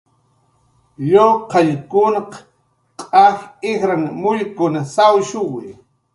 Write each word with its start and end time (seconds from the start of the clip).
Lluqallkunaq 1.11 2.31
q'aj 3.01 3.37
ijran 3.75 4.03
mullkunw 4.21 4.81
sawshuwi 4.95 5.65